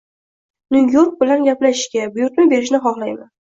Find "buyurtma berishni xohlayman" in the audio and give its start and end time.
2.17-3.33